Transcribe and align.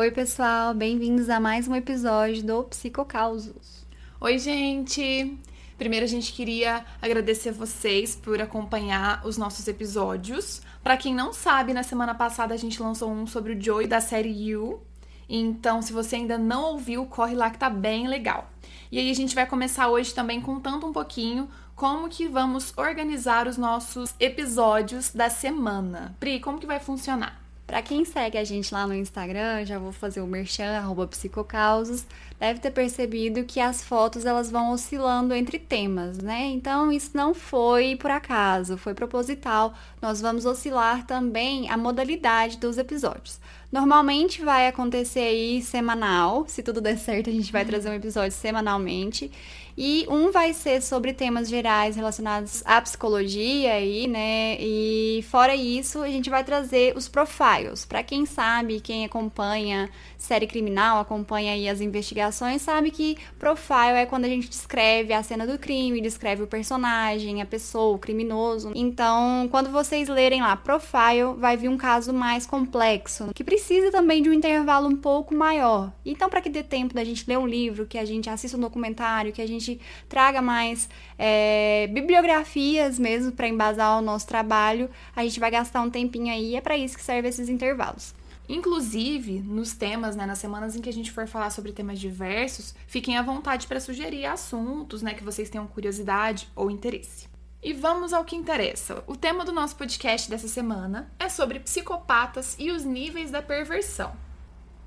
Oi, 0.00 0.10
pessoal, 0.10 0.72
bem-vindos 0.72 1.28
a 1.28 1.38
mais 1.38 1.68
um 1.68 1.74
episódio 1.74 2.42
do 2.42 2.62
Psicocausos. 2.64 3.84
Oi, 4.18 4.38
gente! 4.38 5.38
Primeiro 5.76 6.06
a 6.06 6.08
gente 6.08 6.32
queria 6.32 6.86
agradecer 7.02 7.52
vocês 7.52 8.16
por 8.16 8.40
acompanhar 8.40 9.20
os 9.26 9.36
nossos 9.36 9.68
episódios. 9.68 10.62
Para 10.82 10.96
quem 10.96 11.14
não 11.14 11.34
sabe, 11.34 11.74
na 11.74 11.82
semana 11.82 12.14
passada 12.14 12.54
a 12.54 12.56
gente 12.56 12.82
lançou 12.82 13.12
um 13.12 13.26
sobre 13.26 13.52
o 13.52 13.62
Joey 13.62 13.86
da 13.86 14.00
série 14.00 14.30
You. 14.30 14.80
Então, 15.28 15.82
se 15.82 15.92
você 15.92 16.16
ainda 16.16 16.38
não 16.38 16.62
ouviu, 16.64 17.04
corre 17.04 17.34
lá 17.34 17.50
que 17.50 17.58
tá 17.58 17.68
bem 17.68 18.08
legal. 18.08 18.50
E 18.90 18.98
aí 18.98 19.10
a 19.10 19.14
gente 19.14 19.34
vai 19.34 19.44
começar 19.44 19.88
hoje 19.88 20.14
também 20.14 20.40
contando 20.40 20.86
um 20.86 20.94
pouquinho 20.94 21.46
como 21.76 22.08
que 22.08 22.26
vamos 22.26 22.72
organizar 22.74 23.46
os 23.46 23.58
nossos 23.58 24.14
episódios 24.18 25.10
da 25.10 25.28
semana. 25.28 26.16
Pri, 26.18 26.40
como 26.40 26.58
que 26.58 26.66
vai 26.66 26.80
funcionar? 26.80 27.39
Para 27.70 27.82
quem 27.82 28.04
segue 28.04 28.36
a 28.36 28.42
gente 28.42 28.74
lá 28.74 28.84
no 28.84 28.92
Instagram, 28.92 29.64
já 29.64 29.78
vou 29.78 29.92
fazer 29.92 30.20
o 30.20 30.26
merchan, 30.26 30.76
arroba 30.76 31.06
psicocausos, 31.06 32.04
deve 32.36 32.58
ter 32.58 32.72
percebido 32.72 33.44
que 33.44 33.60
as 33.60 33.80
fotos 33.80 34.26
elas 34.26 34.50
vão 34.50 34.72
oscilando 34.72 35.32
entre 35.32 35.56
temas, 35.56 36.18
né? 36.18 36.46
Então 36.46 36.90
isso 36.90 37.12
não 37.14 37.32
foi 37.32 37.94
por 37.94 38.10
acaso, 38.10 38.76
foi 38.76 38.92
proposital. 38.92 39.72
Nós 40.02 40.20
vamos 40.20 40.46
oscilar 40.46 41.06
também 41.06 41.70
a 41.70 41.76
modalidade 41.76 42.58
dos 42.58 42.76
episódios. 42.76 43.38
Normalmente 43.70 44.42
vai 44.42 44.66
acontecer 44.66 45.20
aí 45.20 45.62
semanal, 45.62 46.46
se 46.48 46.64
tudo 46.64 46.80
der 46.80 46.98
certo 46.98 47.30
a 47.30 47.32
gente 47.32 47.52
vai 47.52 47.64
trazer 47.64 47.88
um 47.88 47.94
episódio 47.94 48.32
semanalmente. 48.32 49.30
E 49.76 50.06
um 50.08 50.30
vai 50.30 50.52
ser 50.52 50.82
sobre 50.82 51.12
temas 51.12 51.48
gerais 51.48 51.96
relacionados 51.96 52.62
à 52.64 52.80
psicologia 52.80 53.74
aí, 53.74 54.06
né? 54.06 54.56
E 54.60 55.24
fora 55.30 55.54
isso, 55.54 56.02
a 56.02 56.08
gente 56.08 56.30
vai 56.30 56.44
trazer 56.44 56.96
os 56.96 57.08
profiles. 57.08 57.84
Para 57.84 58.02
quem 58.02 58.26
sabe, 58.26 58.80
quem 58.80 59.04
acompanha 59.04 59.90
série 60.18 60.46
criminal, 60.46 61.00
acompanha 61.00 61.52
aí 61.52 61.68
as 61.68 61.80
investigações, 61.80 62.62
sabe 62.62 62.90
que 62.90 63.16
profile 63.38 63.96
é 63.96 64.06
quando 64.06 64.26
a 64.26 64.28
gente 64.28 64.48
descreve 64.48 65.12
a 65.12 65.22
cena 65.22 65.46
do 65.46 65.58
crime, 65.58 66.00
descreve 66.00 66.42
o 66.42 66.46
personagem, 66.46 67.40
a 67.40 67.46
pessoa, 67.46 67.96
o 67.96 67.98
criminoso. 67.98 68.72
Então, 68.74 69.48
quando 69.50 69.70
vocês 69.70 70.08
lerem 70.08 70.42
lá 70.42 70.56
profile, 70.56 71.34
vai 71.38 71.56
vir 71.56 71.68
um 71.68 71.78
caso 71.78 72.12
mais 72.12 72.46
complexo, 72.46 73.30
que 73.34 73.42
precisa 73.42 73.90
também 73.90 74.22
de 74.22 74.28
um 74.28 74.32
intervalo 74.32 74.88
um 74.88 74.96
pouco 74.96 75.34
maior. 75.34 75.90
Então, 76.04 76.28
para 76.28 76.40
que 76.40 76.50
dê 76.50 76.62
tempo 76.62 76.94
da 76.94 77.04
gente 77.04 77.24
ler 77.26 77.38
um 77.38 77.46
livro, 77.46 77.86
que 77.86 77.98
a 77.98 78.04
gente 78.04 78.28
assista 78.28 78.56
um 78.56 78.60
documentário, 78.60 79.32
que 79.32 79.42
a 79.42 79.48
gente 79.48 79.59
traga 80.08 80.40
mais 80.40 80.88
é, 81.18 81.88
bibliografias 81.92 82.98
mesmo 82.98 83.32
para 83.32 83.48
embasar 83.48 83.98
o 83.98 84.02
nosso 84.02 84.26
trabalho, 84.26 84.90
a 85.14 85.22
gente 85.22 85.40
vai 85.40 85.50
gastar 85.50 85.82
um 85.82 85.90
tempinho 85.90 86.32
aí, 86.32 86.56
é 86.56 86.60
para 86.60 86.76
isso 86.76 86.96
que 86.96 87.04
serve 87.04 87.28
esses 87.28 87.48
intervalos. 87.48 88.14
Inclusive, 88.48 89.38
nos 89.38 89.74
temas, 89.74 90.16
né, 90.16 90.26
nas 90.26 90.38
semanas 90.38 90.74
em 90.74 90.80
que 90.80 90.88
a 90.88 90.92
gente 90.92 91.12
for 91.12 91.26
falar 91.28 91.50
sobre 91.50 91.70
temas 91.70 92.00
diversos, 92.00 92.74
fiquem 92.86 93.16
à 93.16 93.22
vontade 93.22 93.68
para 93.68 93.78
sugerir 93.78 94.26
assuntos, 94.26 95.02
né, 95.02 95.14
que 95.14 95.22
vocês 95.22 95.48
tenham 95.48 95.68
curiosidade 95.68 96.48
ou 96.56 96.68
interesse. 96.68 97.28
E 97.62 97.72
vamos 97.72 98.12
ao 98.12 98.24
que 98.24 98.34
interessa. 98.34 99.04
O 99.06 99.14
tema 99.14 99.44
do 99.44 99.52
nosso 99.52 99.76
podcast 99.76 100.28
dessa 100.28 100.48
semana 100.48 101.12
é 101.18 101.28
sobre 101.28 101.60
psicopatas 101.60 102.56
e 102.58 102.72
os 102.72 102.84
níveis 102.84 103.30
da 103.30 103.40
perversão. 103.40 104.16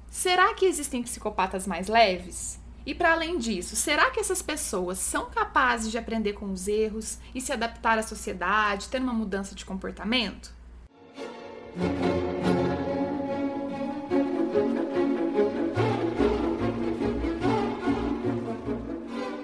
Será 0.10 0.54
que 0.56 0.66
existem 0.66 1.02
psicopatas 1.02 1.66
mais 1.66 1.88
leves? 1.88 2.60
E 2.86 2.94
para 2.94 3.14
além 3.14 3.38
disso, 3.38 3.76
será 3.76 4.12
que 4.12 4.20
essas 4.20 4.42
pessoas 4.42 5.00
são 5.00 5.30
capazes 5.30 5.90
de 5.90 5.98
aprender 5.98 6.34
com 6.34 6.52
os 6.52 6.68
erros 6.68 7.18
e 7.34 7.40
se 7.40 7.54
adaptar 7.54 7.98
à 7.98 8.04
sociedade, 8.04 8.90
ter 8.90 9.02
uma 9.02 9.14
mudança 9.14 9.56
de 9.56 9.64
comportamento? 9.64 10.54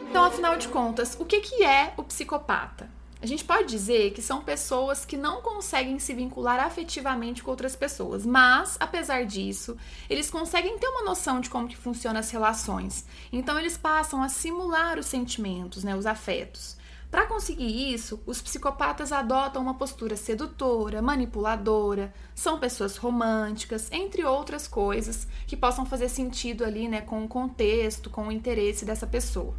Então, 0.09 0.25
afinal 0.25 0.58
de 0.58 0.68
contas, 0.68 1.16
o 1.18 1.24
que, 1.24 1.63
é 1.63 1.94
o 1.96 2.03
psicopata? 2.03 2.99
A 3.22 3.25
gente 3.25 3.44
pode 3.44 3.68
dizer 3.68 4.12
que 4.12 4.22
são 4.22 4.41
pessoas 4.41 5.03
que 5.03 5.18
não 5.18 5.41
conseguem 5.41 6.00
se 6.00 6.13
vincular 6.13 6.57
afetivamente 6.57 7.44
com 7.44 7.52
outras 7.52 7.75
pessoas, 7.75 8.25
mas, 8.25 8.78
apesar 8.80 9.25
disso, 9.25 9.75
eles 10.09 10.31
conseguem 10.31 10.80
ter 10.80 10.88
uma 10.88 11.03
noção 11.03 11.41
de 11.41 11.50
como 11.50 11.68
que 11.68 11.75
funcionam 11.75 12.22
as 12.22 12.31
relações. 12.31 13.06
Então, 13.30 13.59
eles 13.59 13.78
passam 13.78 14.24
a 14.24 14.30
simular 14.30 14.97
os 14.97 15.06
sentimentos, 15.06 15.84
né, 15.84 15.97
os 15.97 16.06
afetos. 16.06 16.78
Para 17.12 17.25
conseguir 17.25 17.94
isso, 17.94 18.22
os 18.25 18.41
psicopatas 18.41 19.12
adotam 19.12 19.63
uma 19.63 19.74
postura 19.74 20.16
sedutora, 20.16 21.01
manipuladora, 21.01 22.13
são 22.34 22.57
pessoas 22.57 22.96
românticas, 22.96 23.91
entre 23.91 24.24
outras 24.24 24.66
coisas 24.66 25.28
que 25.46 25.57
possam 25.57 25.86
fazer 25.86 26.07
sentido 26.07 26.63
ali, 26.63 26.88
né, 26.88 27.01
com 27.01 27.25
o 27.25 27.28
contexto, 27.28 28.09
com 28.09 28.28
o 28.28 28.31
interesse 28.31 28.86
dessa 28.86 29.06
pessoa. 29.06 29.53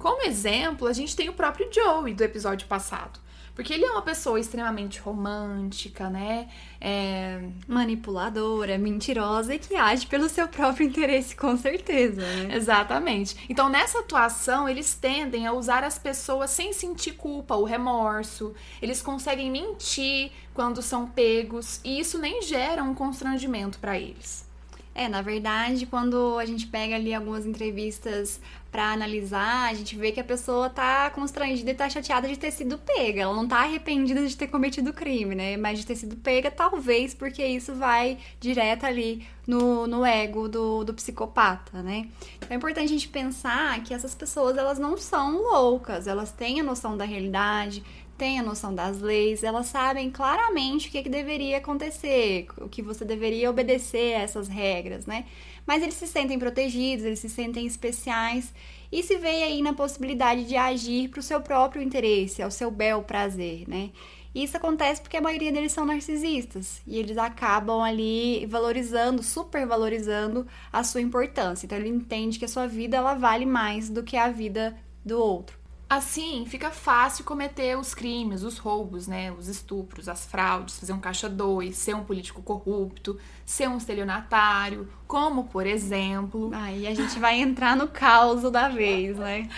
Como 0.00 0.22
exemplo, 0.22 0.88
a 0.88 0.94
gente 0.94 1.14
tem 1.14 1.28
o 1.28 1.34
próprio 1.34 1.68
Joey 1.70 2.14
do 2.14 2.24
episódio 2.24 2.66
passado. 2.66 3.20
Porque 3.54 3.74
ele 3.74 3.84
é 3.84 3.90
uma 3.90 4.00
pessoa 4.00 4.40
extremamente 4.40 4.98
romântica, 4.98 6.08
né? 6.08 6.48
É... 6.80 7.42
Manipuladora, 7.68 8.78
mentirosa 8.78 9.54
e 9.54 9.58
que 9.58 9.76
age 9.76 10.06
pelo 10.06 10.30
seu 10.30 10.48
próprio 10.48 10.86
interesse, 10.88 11.36
com 11.36 11.54
certeza. 11.54 12.22
Né? 12.22 12.56
Exatamente. 12.56 13.36
Então, 13.50 13.68
nessa 13.68 13.98
atuação, 13.98 14.66
eles 14.66 14.94
tendem 14.94 15.46
a 15.46 15.52
usar 15.52 15.84
as 15.84 15.98
pessoas 15.98 16.48
sem 16.48 16.72
sentir 16.72 17.12
culpa 17.12 17.54
ou 17.54 17.64
remorso. 17.64 18.54
Eles 18.80 19.02
conseguem 19.02 19.50
mentir 19.50 20.32
quando 20.54 20.80
são 20.80 21.06
pegos 21.06 21.78
e 21.84 22.00
isso 22.00 22.18
nem 22.18 22.40
gera 22.40 22.82
um 22.82 22.94
constrangimento 22.94 23.78
para 23.78 23.98
eles. 23.98 24.48
É, 24.94 25.08
na 25.08 25.22
verdade, 25.22 25.86
quando 25.86 26.38
a 26.38 26.44
gente 26.44 26.66
pega 26.66 26.96
ali 26.96 27.14
algumas 27.14 27.46
entrevistas 27.46 28.40
para 28.70 28.92
analisar, 28.92 29.70
a 29.70 29.74
gente 29.74 29.96
vê 29.96 30.12
que 30.12 30.20
a 30.20 30.24
pessoa 30.24 30.68
tá 30.68 31.10
constrangida 31.10 31.70
e 31.70 31.74
tá 31.74 31.88
chateada 31.88 32.28
de 32.28 32.36
ter 32.36 32.50
sido 32.50 32.78
pega. 32.78 33.22
Ela 33.22 33.34
não 33.34 33.46
tá 33.46 33.58
arrependida 33.58 34.26
de 34.26 34.36
ter 34.36 34.48
cometido 34.48 34.92
crime, 34.92 35.34
né? 35.34 35.56
Mas 35.56 35.78
de 35.78 35.86
ter 35.86 35.96
sido 35.96 36.16
pega, 36.16 36.50
talvez, 36.50 37.14
porque 37.14 37.44
isso 37.44 37.74
vai 37.74 38.18
direto 38.40 38.84
ali 38.84 39.26
no, 39.46 39.86
no 39.86 40.04
ego 40.04 40.48
do, 40.48 40.84
do 40.84 40.94
psicopata, 40.94 41.82
né? 41.82 42.08
Então 42.36 42.48
é 42.50 42.54
importante 42.54 42.84
a 42.86 42.88
gente 42.88 43.08
pensar 43.08 43.82
que 43.82 43.92
essas 43.92 44.14
pessoas, 44.14 44.56
elas 44.56 44.78
não 44.78 44.96
são 44.96 45.42
loucas, 45.42 46.06
elas 46.06 46.30
têm 46.30 46.60
a 46.60 46.64
noção 46.64 46.96
da 46.96 47.04
realidade, 47.04 47.82
têm 48.20 48.38
a 48.38 48.42
noção 48.42 48.74
das 48.74 49.00
leis, 49.00 49.42
elas 49.42 49.68
sabem 49.68 50.10
claramente 50.10 50.88
o 50.88 50.90
que, 50.90 50.98
é 50.98 51.02
que 51.02 51.08
deveria 51.08 51.56
acontecer, 51.56 52.46
o 52.58 52.68
que 52.68 52.82
você 52.82 53.02
deveria 53.02 53.48
obedecer 53.48 54.14
a 54.14 54.20
essas 54.20 54.46
regras, 54.46 55.06
né? 55.06 55.24
Mas 55.66 55.82
eles 55.82 55.94
se 55.94 56.06
sentem 56.06 56.38
protegidos, 56.38 57.06
eles 57.06 57.18
se 57.18 57.30
sentem 57.30 57.66
especiais 57.66 58.52
e 58.92 59.02
se 59.02 59.16
veem 59.16 59.42
aí 59.42 59.62
na 59.62 59.72
possibilidade 59.72 60.44
de 60.44 60.54
agir 60.54 61.08
para 61.08 61.20
o 61.20 61.22
seu 61.22 61.40
próprio 61.40 61.80
interesse, 61.80 62.42
ao 62.42 62.50
seu 62.50 62.70
bel 62.70 63.02
prazer, 63.02 63.66
né? 63.66 63.90
Isso 64.34 64.54
acontece 64.54 65.00
porque 65.00 65.16
a 65.16 65.22
maioria 65.22 65.50
deles 65.50 65.72
são 65.72 65.86
narcisistas 65.86 66.82
e 66.86 66.98
eles 66.98 67.16
acabam 67.16 67.80
ali 67.80 68.44
valorizando, 68.44 69.22
supervalorizando 69.22 70.46
a 70.70 70.84
sua 70.84 71.00
importância. 71.00 71.64
Então 71.64 71.78
ele 71.78 71.88
entende 71.88 72.38
que 72.38 72.44
a 72.44 72.48
sua 72.48 72.66
vida 72.66 72.98
ela 72.98 73.14
vale 73.14 73.46
mais 73.46 73.88
do 73.88 74.02
que 74.02 74.16
a 74.18 74.28
vida 74.28 74.76
do 75.02 75.18
outro. 75.18 75.59
Assim, 75.90 76.46
fica 76.46 76.70
fácil 76.70 77.24
cometer 77.24 77.76
os 77.76 77.96
crimes, 77.96 78.44
os 78.44 78.58
roubos, 78.58 79.08
né? 79.08 79.32
Os 79.32 79.48
estupros, 79.48 80.08
as 80.08 80.24
fraudes, 80.24 80.78
fazer 80.78 80.92
um 80.92 81.00
caixa 81.00 81.28
dois, 81.28 81.76
ser 81.78 81.96
um 81.96 82.04
político 82.04 82.40
corrupto, 82.42 83.18
ser 83.44 83.68
um 83.68 83.76
estelionatário, 83.76 84.88
como 85.08 85.48
por 85.48 85.66
exemplo. 85.66 86.48
Aí 86.54 86.86
a 86.86 86.94
gente 86.94 87.18
vai 87.18 87.40
entrar 87.40 87.76
no 87.76 87.88
caos 87.88 88.48
da 88.52 88.68
vez, 88.68 89.18
né? 89.18 89.50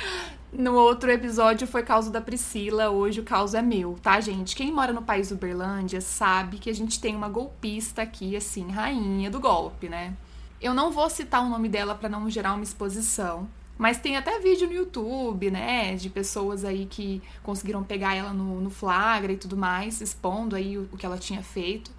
No 0.51 0.75
outro 0.75 1.11
episódio 1.11 1.67
foi 1.67 1.83
caso 1.83 2.11
da 2.11 2.21
Priscila, 2.23 2.89
hoje 2.89 3.21
o 3.21 3.25
caos 3.25 3.53
é 3.53 3.61
meu, 3.61 3.99
tá, 4.01 4.19
gente? 4.19 4.57
Quem 4.57 4.73
mora 4.73 4.91
no 4.91 5.03
país 5.03 5.31
Uberlândia 5.31 6.01
sabe 6.01 6.57
que 6.57 6.71
a 6.71 6.75
gente 6.75 6.99
tem 6.99 7.15
uma 7.15 7.29
golpista 7.29 8.01
aqui, 8.01 8.35
assim, 8.35 8.71
rainha 8.71 9.31
do 9.31 9.39
golpe, 9.39 9.87
né? 9.87 10.15
Eu 10.63 10.73
não 10.73 10.91
vou 10.91 11.11
citar 11.11 11.45
o 11.45 11.49
nome 11.51 11.69
dela 11.69 11.95
para 11.95 12.09
não 12.09 12.31
gerar 12.31 12.55
uma 12.55 12.63
exposição, 12.63 13.47
mas 13.79 13.99
tem 13.99 14.17
até 14.17 14.39
vídeo 14.39 14.67
no 14.67 14.75
YouTube, 14.75 15.51
né, 15.51 15.95
de 15.95 16.09
pessoas 16.09 16.65
aí 16.65 16.87
que 16.87 17.23
conseguiram 17.43 17.83
pegar 17.83 18.15
ela 18.15 18.33
no, 18.33 18.61
no 18.61 18.71
flagra 18.71 19.33
e 19.33 19.37
tudo 19.37 19.57
mais, 19.57 20.01
expondo 20.01 20.55
aí 20.55 20.79
o, 20.79 20.89
o 20.93 20.97
que 20.97 21.07
ela 21.07 21.19
tinha 21.19 21.43
feito. 21.43 21.91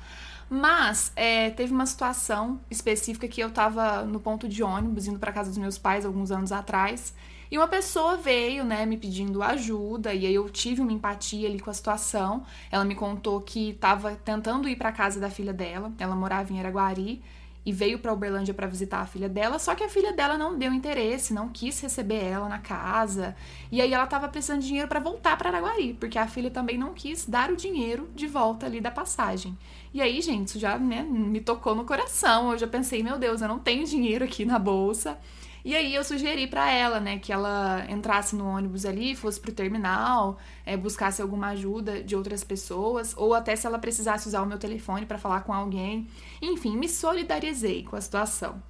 Mas 0.49 1.11
é, 1.15 1.49
teve 1.49 1.73
uma 1.73 1.85
situação 1.85 2.59
específica 2.69 3.27
que 3.27 3.41
eu 3.41 3.49
tava 3.49 4.03
no 4.03 4.19
ponto 4.19 4.47
de 4.47 4.61
ônibus, 4.61 5.07
indo 5.07 5.19
para 5.19 5.31
casa 5.31 5.49
dos 5.49 5.57
meus 5.57 5.77
pais 5.77 6.05
alguns 6.05 6.31
anos 6.31 6.51
atrás, 6.51 7.13
e 7.53 7.57
uma 7.57 7.67
pessoa 7.67 8.17
veio, 8.17 8.63
né, 8.63 8.83
me 8.83 8.97
pedindo 8.97 9.43
ajuda, 9.43 10.11
e 10.11 10.25
aí 10.25 10.33
eu 10.33 10.49
tive 10.49 10.81
uma 10.81 10.91
empatia 10.91 11.47
ali 11.47 11.59
com 11.59 11.69
a 11.69 11.73
situação. 11.73 12.43
Ela 12.71 12.83
me 12.83 12.95
contou 12.95 13.39
que 13.41 13.69
estava 13.69 14.15
tentando 14.15 14.67
ir 14.67 14.75
para 14.75 14.91
casa 14.91 15.19
da 15.19 15.29
filha 15.29 15.53
dela, 15.53 15.91
ela 15.99 16.15
morava 16.15 16.51
em 16.51 16.59
Araguari, 16.59 17.21
e 17.65 17.71
veio 17.71 17.99
para 17.99 18.13
Uberlândia 18.13 18.53
para 18.53 18.67
visitar 18.67 18.99
a 18.99 19.05
filha 19.05 19.29
dela, 19.29 19.57
só 19.57 19.73
que 19.73 19.83
a 19.83 19.89
filha 19.89 20.11
dela 20.11 20.37
não 20.37 20.57
deu 20.57 20.73
interesse, 20.73 21.33
não 21.33 21.49
quis 21.49 21.79
receber 21.79 22.23
ela 22.23 22.49
na 22.49 22.59
casa. 22.59 23.35
E 23.71 23.81
aí 23.81 23.93
ela 23.93 24.05
tava 24.05 24.27
precisando 24.27 24.61
de 24.61 24.67
dinheiro 24.67 24.87
para 24.87 24.99
voltar 24.99 25.37
para 25.37 25.49
Araguari, 25.49 25.93
porque 25.93 26.17
a 26.17 26.27
filha 26.27 26.51
também 26.51 26.77
não 26.77 26.93
quis 26.93 27.25
dar 27.25 27.51
o 27.51 27.55
dinheiro 27.55 28.09
de 28.13 28.27
volta 28.27 28.65
ali 28.65 28.81
da 28.81 28.91
passagem. 28.91 29.57
E 29.93 30.01
aí, 30.01 30.21
gente, 30.21 30.47
isso 30.47 30.59
já 30.59 30.77
né, 30.77 31.03
me 31.03 31.39
tocou 31.39 31.75
no 31.75 31.85
coração. 31.85 32.51
Eu 32.51 32.57
já 32.57 32.67
pensei, 32.67 33.03
meu 33.03 33.17
Deus, 33.17 33.41
eu 33.41 33.47
não 33.47 33.59
tenho 33.59 33.85
dinheiro 33.85 34.25
aqui 34.25 34.43
na 34.43 34.57
bolsa. 34.57 35.17
E 35.65 35.73
aí 35.75 35.95
eu 35.95 36.03
sugeri 36.03 36.45
para 36.45 36.69
ela, 36.69 36.99
né, 36.99 37.17
que 37.17 37.31
ela 37.31 37.85
entrasse 37.89 38.35
no 38.35 38.45
ônibus 38.45 38.85
ali, 38.85 39.15
fosse 39.15 39.39
pro 39.39 39.53
terminal, 39.53 40.37
é, 40.65 40.75
buscasse 40.75 41.21
alguma 41.21 41.49
ajuda 41.49 42.03
de 42.03 42.17
outras 42.17 42.43
pessoas, 42.43 43.13
ou 43.15 43.33
até 43.33 43.55
se 43.55 43.65
ela 43.65 43.79
precisasse 43.79 44.27
usar 44.27 44.41
o 44.41 44.45
meu 44.45 44.57
telefone 44.57 45.05
para 45.05 45.17
falar 45.17 45.41
com 45.41 45.53
alguém. 45.53 46.07
Enfim, 46.41 46.75
me 46.75 46.89
solidarizei 46.89 47.83
com 47.83 47.95
a 47.95 48.01
situação. 48.01 48.61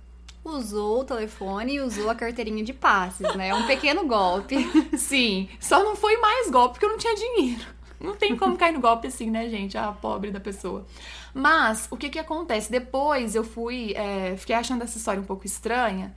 Usou 0.46 1.00
o 1.00 1.04
telefone 1.04 1.76
e 1.76 1.82
usou 1.82 2.10
a 2.10 2.16
carteirinha 2.16 2.64
de 2.64 2.74
passes, 2.74 3.34
né? 3.36 3.48
É 3.48 3.56
um 3.56 3.66
pequeno 3.66 4.06
golpe. 4.06 4.58
Sim, 4.98 5.50
só 5.60 5.84
não 5.84 5.96
foi 5.96 6.18
mais 6.18 6.52
golpe 6.52 6.74
porque 6.74 6.86
eu 6.86 6.90
não 6.90 6.98
tinha 6.98 7.16
dinheiro. 7.16 7.66
Não 8.00 8.16
tem 8.18 8.36
como 8.36 8.58
cair 8.58 8.74
no 8.74 8.82
golpe 8.82 9.08
assim, 9.08 9.32
né, 9.32 9.50
gente? 9.50 9.78
A 9.78 9.94
pobre 9.94 10.30
da 10.30 10.40
pessoa. 10.42 10.86
Mas 11.34 11.88
o 11.90 11.96
que 11.96 12.10
que 12.10 12.20
acontece? 12.20 12.70
Depois 12.70 13.34
eu 13.34 13.44
fui, 13.46 13.94
é, 13.96 14.36
fiquei 14.38 14.56
achando 14.56 14.84
essa 14.84 14.98
história 14.98 15.22
um 15.22 15.26
pouco 15.26 15.46
estranha 15.46 16.14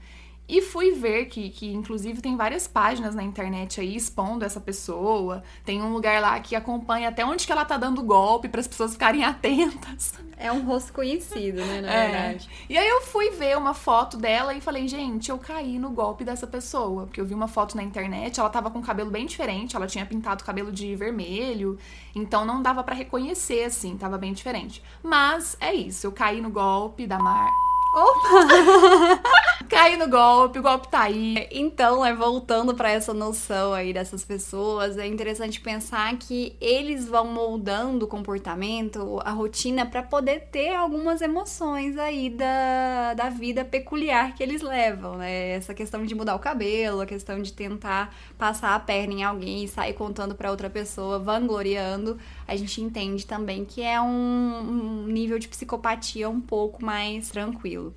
e 0.49 0.61
fui 0.61 0.91
ver 0.91 1.25
que, 1.25 1.49
que, 1.49 1.73
inclusive, 1.73 2.21
tem 2.21 2.37
várias 2.37 2.67
páginas 2.67 3.13
na 3.13 3.21
internet 3.21 3.81
aí 3.81 3.95
expondo 3.95 4.45
essa 4.45 4.61
pessoa. 4.61 5.43
Tem 5.65 5.81
um 5.81 5.91
lugar 5.91 6.21
lá 6.21 6.39
que 6.39 6.55
acompanha 6.55 7.09
até 7.09 7.25
onde 7.25 7.45
que 7.45 7.51
ela 7.51 7.65
tá 7.65 7.75
dando 7.75 8.01
golpe 8.01 8.47
para 8.47 8.61
as 8.61 8.67
pessoas 8.67 8.93
ficarem 8.93 9.23
atentas. 9.25 10.13
É 10.37 10.51
um 10.51 10.63
rosto 10.63 10.93
conhecido, 10.93 11.57
né, 11.65 11.81
na 11.81 11.91
é. 11.91 12.07
verdade. 12.07 12.49
E 12.69 12.77
aí 12.77 12.87
eu 12.87 13.01
fui 13.01 13.31
ver 13.31 13.57
uma 13.57 13.73
foto 13.73 14.15
dela 14.15 14.53
e 14.53 14.61
falei, 14.61 14.87
gente, 14.87 15.31
eu 15.31 15.37
caí 15.37 15.77
no 15.77 15.89
golpe 15.89 16.23
dessa 16.23 16.47
pessoa. 16.47 17.07
Porque 17.07 17.19
eu 17.19 17.25
vi 17.25 17.33
uma 17.33 17.47
foto 17.47 17.75
na 17.75 17.83
internet, 17.83 18.39
ela 18.39 18.49
tava 18.49 18.69
com 18.69 18.79
o 18.79 18.83
cabelo 18.83 19.09
bem 19.09 19.25
diferente, 19.25 19.75
ela 19.75 19.87
tinha 19.87 20.05
pintado 20.05 20.43
o 20.43 20.45
cabelo 20.45 20.71
de 20.71 20.95
vermelho. 20.95 21.77
Então 22.15 22.45
não 22.45 22.61
dava 22.61 22.83
para 22.83 22.95
reconhecer, 22.95 23.65
assim, 23.65 23.97
tava 23.97 24.17
bem 24.17 24.31
diferente. 24.31 24.81
Mas 25.03 25.57
é 25.59 25.73
isso, 25.73 26.07
eu 26.07 26.11
caí 26.11 26.39
no 26.39 26.49
golpe 26.49 27.05
da 27.05 27.19
Mar. 27.19 27.49
Opa! 27.93 29.21
Caí 29.69 29.97
no 29.97 30.07
golpe, 30.07 30.59
o 30.59 30.61
golpe 30.61 30.87
tá 30.87 31.01
aí. 31.01 31.45
Então, 31.51 32.05
é 32.05 32.13
voltando 32.13 32.73
para 32.73 32.89
essa 32.89 33.13
noção 33.13 33.73
aí 33.73 33.91
dessas 33.91 34.23
pessoas, 34.23 34.97
é 34.97 35.05
interessante 35.05 35.59
pensar 35.59 36.15
que 36.17 36.55
eles 36.61 37.05
vão 37.05 37.27
moldando 37.27 38.05
o 38.05 38.07
comportamento, 38.07 39.19
a 39.25 39.31
rotina 39.31 39.85
para 39.85 40.01
poder 40.01 40.47
ter 40.51 40.73
algumas 40.73 41.21
emoções 41.21 41.97
aí 41.97 42.29
da, 42.29 43.13
da 43.13 43.29
vida 43.29 43.65
peculiar 43.65 44.33
que 44.33 44.41
eles 44.41 44.61
levam, 44.61 45.17
né? 45.17 45.49
Essa 45.49 45.73
questão 45.73 46.05
de 46.05 46.15
mudar 46.15 46.35
o 46.35 46.39
cabelo, 46.39 47.01
a 47.01 47.05
questão 47.05 47.41
de 47.41 47.51
tentar 47.51 48.15
passar 48.37 48.73
a 48.73 48.79
perna 48.79 49.13
em 49.13 49.23
alguém 49.23 49.65
e 49.65 49.67
sair 49.67 49.93
contando 49.93 50.33
para 50.33 50.49
outra 50.49 50.69
pessoa, 50.69 51.19
vangloriando, 51.19 52.17
a 52.47 52.55
gente 52.55 52.81
entende 52.81 53.25
também 53.25 53.65
que 53.65 53.81
é 53.81 53.99
um, 53.99 54.05
um 54.07 55.07
nível 55.07 55.37
de 55.37 55.49
psicopatia 55.49 56.29
um 56.29 56.39
pouco 56.39 56.83
mais 56.85 57.29
tranquilo. 57.29 57.93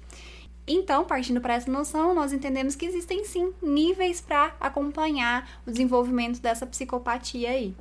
Então, 0.72 1.04
partindo 1.04 1.40
para 1.40 1.54
essa 1.54 1.68
noção, 1.68 2.14
nós 2.14 2.32
entendemos 2.32 2.76
que 2.76 2.86
existem 2.86 3.24
sim 3.24 3.52
níveis 3.60 4.20
para 4.20 4.54
acompanhar 4.60 5.60
o 5.66 5.70
desenvolvimento 5.70 6.40
dessa 6.40 6.64
psicopatia 6.64 7.50
aí. 7.50 7.74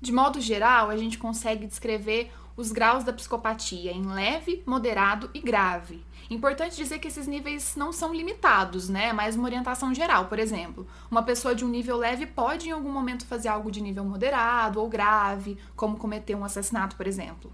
De 0.00 0.10
modo 0.10 0.40
geral, 0.40 0.90
a 0.90 0.96
gente 0.96 1.16
consegue 1.16 1.64
descrever 1.64 2.32
os 2.56 2.72
graus 2.72 3.04
da 3.04 3.12
psicopatia 3.12 3.92
em 3.92 4.04
leve, 4.04 4.64
moderado 4.66 5.30
e 5.32 5.38
grave. 5.38 6.04
Importante 6.28 6.74
dizer 6.74 6.98
que 6.98 7.06
esses 7.06 7.28
níveis 7.28 7.76
não 7.76 7.92
são 7.92 8.12
limitados, 8.12 8.88
né? 8.88 9.10
É 9.10 9.12
mais 9.12 9.36
uma 9.36 9.44
orientação 9.44 9.94
geral. 9.94 10.24
Por 10.24 10.40
exemplo, 10.40 10.88
uma 11.08 11.22
pessoa 11.22 11.54
de 11.54 11.64
um 11.64 11.68
nível 11.68 11.96
leve 11.96 12.26
pode 12.26 12.68
em 12.68 12.72
algum 12.72 12.90
momento 12.90 13.26
fazer 13.26 13.46
algo 13.46 13.70
de 13.70 13.80
nível 13.80 14.04
moderado 14.04 14.80
ou 14.80 14.88
grave, 14.88 15.56
como 15.76 15.96
cometer 15.96 16.34
um 16.34 16.44
assassinato, 16.44 16.96
por 16.96 17.06
exemplo. 17.06 17.52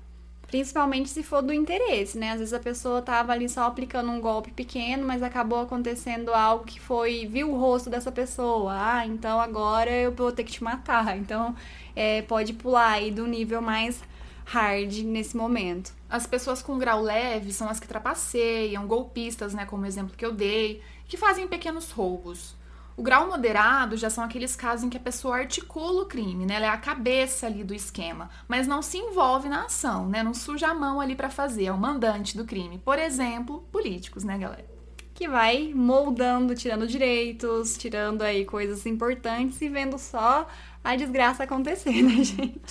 Principalmente 0.50 1.08
se 1.08 1.22
for 1.22 1.42
do 1.42 1.52
interesse, 1.52 2.18
né? 2.18 2.32
Às 2.32 2.40
vezes 2.40 2.52
a 2.52 2.58
pessoa 2.58 3.00
tava 3.00 3.32
ali 3.32 3.48
só 3.48 3.62
aplicando 3.66 4.10
um 4.10 4.20
golpe 4.20 4.50
pequeno, 4.50 5.06
mas 5.06 5.22
acabou 5.22 5.60
acontecendo 5.60 6.34
algo 6.34 6.64
que 6.64 6.80
foi. 6.80 7.24
viu 7.24 7.52
o 7.52 7.56
rosto 7.58 7.88
dessa 7.88 8.10
pessoa. 8.10 8.72
Ah, 8.74 9.06
então 9.06 9.40
agora 9.40 9.92
eu 9.92 10.10
vou 10.10 10.32
ter 10.32 10.42
que 10.42 10.50
te 10.50 10.64
matar. 10.64 11.16
Então 11.16 11.54
é, 11.94 12.22
pode 12.22 12.52
pular 12.52 12.90
aí 12.94 13.12
do 13.12 13.28
nível 13.28 13.62
mais 13.62 14.02
hard 14.44 15.04
nesse 15.04 15.36
momento. 15.36 15.92
As 16.08 16.26
pessoas 16.26 16.60
com 16.60 16.76
grau 16.76 17.00
leve 17.00 17.52
são 17.52 17.68
as 17.68 17.78
que 17.78 17.86
trapaceiam, 17.86 18.88
golpistas, 18.88 19.54
né? 19.54 19.64
Como 19.64 19.84
o 19.84 19.86
exemplo 19.86 20.16
que 20.16 20.26
eu 20.26 20.32
dei, 20.32 20.82
que 21.06 21.16
fazem 21.16 21.46
pequenos 21.46 21.92
roubos. 21.92 22.56
O 22.96 23.02
grau 23.02 23.28
moderado 23.28 23.96
já 23.96 24.10
são 24.10 24.22
aqueles 24.22 24.54
casos 24.54 24.84
em 24.84 24.90
que 24.90 24.96
a 24.96 25.00
pessoa 25.00 25.36
articula 25.36 26.02
o 26.02 26.06
crime, 26.06 26.44
né? 26.44 26.56
Ela 26.56 26.66
é 26.66 26.68
a 26.68 26.76
cabeça 26.76 27.46
ali 27.46 27.64
do 27.64 27.74
esquema, 27.74 28.28
mas 28.46 28.66
não 28.66 28.82
se 28.82 28.98
envolve 28.98 29.48
na 29.48 29.64
ação, 29.64 30.08
né? 30.08 30.22
Não 30.22 30.34
suja 30.34 30.68
a 30.68 30.74
mão 30.74 31.00
ali 31.00 31.14
para 31.14 31.30
fazer, 31.30 31.66
é 31.66 31.72
o 31.72 31.78
mandante 31.78 32.36
do 32.36 32.44
crime. 32.44 32.78
Por 32.78 32.98
exemplo, 32.98 33.66
políticos, 33.72 34.24
né, 34.24 34.36
galera? 34.36 34.68
Que 35.14 35.28
vai 35.28 35.72
moldando, 35.74 36.54
tirando 36.54 36.86
direitos, 36.86 37.76
tirando 37.76 38.22
aí 38.22 38.44
coisas 38.44 38.84
importantes 38.86 39.60
e 39.60 39.68
vendo 39.68 39.98
só 39.98 40.46
a 40.82 40.96
desgraça 40.96 41.44
acontecer, 41.44 42.02
né, 42.02 42.16
gente? 42.24 42.62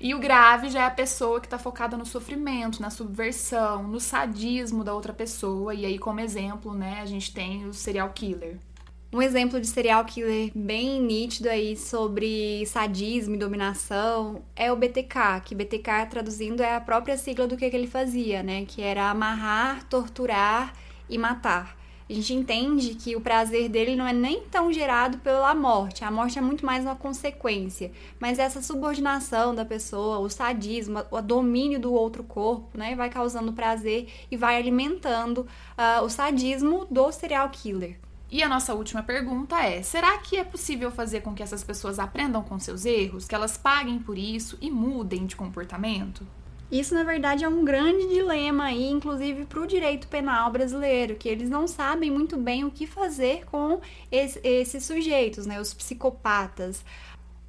E 0.00 0.14
o 0.14 0.18
grave 0.18 0.70
já 0.70 0.82
é 0.82 0.86
a 0.86 0.90
pessoa 0.90 1.40
que 1.40 1.48
tá 1.48 1.58
focada 1.58 1.96
no 1.96 2.06
sofrimento, 2.06 2.80
na 2.80 2.88
subversão, 2.88 3.82
no 3.82 3.98
sadismo 3.98 4.84
da 4.84 4.94
outra 4.94 5.12
pessoa. 5.12 5.74
E 5.74 5.84
aí, 5.84 5.98
como 5.98 6.20
exemplo, 6.20 6.72
né, 6.72 7.00
a 7.02 7.06
gente 7.06 7.32
tem 7.32 7.66
o 7.66 7.74
serial 7.74 8.10
killer. 8.10 8.58
Um 9.10 9.22
exemplo 9.22 9.58
de 9.58 9.66
serial 9.66 10.04
killer 10.04 10.52
bem 10.54 11.00
nítido 11.00 11.48
aí 11.48 11.74
sobre 11.78 12.66
sadismo 12.66 13.36
e 13.36 13.38
dominação 13.38 14.42
é 14.54 14.70
o 14.70 14.76
BTK, 14.76 15.40
que 15.46 15.54
BTK 15.54 16.10
traduzindo 16.10 16.62
é 16.62 16.74
a 16.74 16.80
própria 16.80 17.16
sigla 17.16 17.46
do 17.46 17.56
que, 17.56 17.70
que 17.70 17.74
ele 17.74 17.86
fazia, 17.86 18.42
né? 18.42 18.66
Que 18.66 18.82
era 18.82 19.08
amarrar, 19.08 19.82
torturar 19.88 20.74
e 21.08 21.16
matar. 21.16 21.74
A 22.08 22.12
gente 22.12 22.34
entende 22.34 22.96
que 22.96 23.16
o 23.16 23.20
prazer 23.22 23.70
dele 23.70 23.96
não 23.96 24.06
é 24.06 24.12
nem 24.12 24.42
tão 24.42 24.70
gerado 24.70 25.16
pela 25.18 25.54
morte, 25.54 26.04
a 26.04 26.10
morte 26.10 26.38
é 26.38 26.42
muito 26.42 26.66
mais 26.66 26.84
uma 26.84 26.96
consequência, 26.96 27.90
mas 28.20 28.38
essa 28.38 28.60
subordinação 28.60 29.54
da 29.54 29.64
pessoa, 29.64 30.18
o 30.18 30.28
sadismo, 30.28 31.02
o 31.10 31.22
domínio 31.22 31.80
do 31.80 31.94
outro 31.94 32.22
corpo, 32.22 32.76
né, 32.76 32.94
vai 32.94 33.08
causando 33.08 33.54
prazer 33.54 34.08
e 34.30 34.36
vai 34.36 34.58
alimentando 34.58 35.38
uh, 35.78 36.04
o 36.04 36.10
sadismo 36.10 36.86
do 36.90 37.10
serial 37.10 37.48
killer. 37.48 37.98
E 38.30 38.42
a 38.42 38.48
nossa 38.48 38.74
última 38.74 39.02
pergunta 39.02 39.58
é: 39.60 39.82
será 39.82 40.18
que 40.18 40.36
é 40.36 40.44
possível 40.44 40.90
fazer 40.90 41.20
com 41.22 41.34
que 41.34 41.42
essas 41.42 41.64
pessoas 41.64 41.98
aprendam 41.98 42.42
com 42.42 42.58
seus 42.58 42.84
erros, 42.84 43.26
que 43.26 43.34
elas 43.34 43.56
paguem 43.56 43.98
por 43.98 44.18
isso 44.18 44.58
e 44.60 44.70
mudem 44.70 45.26
de 45.26 45.34
comportamento? 45.34 46.26
Isso, 46.70 46.94
na 46.94 47.02
verdade, 47.02 47.44
é 47.44 47.48
um 47.48 47.64
grande 47.64 48.06
dilema 48.08 48.64
aí, 48.64 48.90
inclusive 48.90 49.46
para 49.46 49.60
o 49.60 49.66
direito 49.66 50.06
penal 50.06 50.52
brasileiro, 50.52 51.16
que 51.16 51.26
eles 51.26 51.48
não 51.48 51.66
sabem 51.66 52.10
muito 52.10 52.36
bem 52.36 52.62
o 52.64 52.70
que 52.70 52.86
fazer 52.86 53.46
com 53.46 53.80
esse, 54.12 54.38
esses 54.44 54.84
sujeitos, 54.84 55.46
né, 55.46 55.58
os 55.58 55.72
psicopatas. 55.72 56.84